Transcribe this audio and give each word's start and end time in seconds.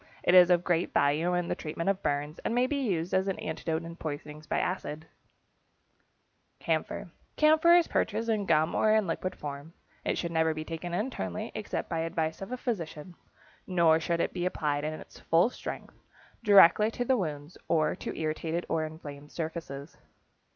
It 0.23 0.33
is 0.33 0.49
of 0.49 0.63
great 0.63 0.95
value 0.95 1.35
in 1.35 1.47
the 1.47 1.53
treatment 1.53 1.87
of 1.87 2.01
burns, 2.01 2.39
and 2.39 2.55
may 2.55 2.65
be 2.65 2.81
used 2.89 3.13
as 3.13 3.27
an 3.27 3.37
antidote 3.37 3.83
in 3.83 3.95
poisoning 3.95 4.43
by 4.49 4.57
acids. 4.57 5.05
=Camphor.= 6.59 7.11
Camphor 7.35 7.75
is 7.75 7.87
purchased 7.87 8.27
in 8.27 8.47
gum 8.47 8.73
or 8.73 8.95
in 8.95 9.05
liquid 9.05 9.35
form. 9.35 9.75
It 10.03 10.27
never 10.31 10.49
should 10.49 10.55
be 10.55 10.65
taken 10.65 10.95
internally, 10.95 11.51
except 11.53 11.87
by 11.87 11.99
advice 11.99 12.41
of 12.41 12.51
a 12.51 12.57
physician. 12.57 13.13
Nor 13.67 13.99
should 13.99 14.21
it 14.21 14.33
be 14.33 14.47
applied 14.47 14.83
in 14.83 14.93
its 14.95 15.19
full 15.19 15.51
strength 15.51 15.95
directly 16.43 16.89
to 16.89 17.05
the 17.05 17.15
wounds 17.15 17.55
or 17.67 17.95
to 17.97 18.17
irritated 18.19 18.65
or 18.67 18.83
inflamed 18.83 19.31
surfaces. 19.31 19.97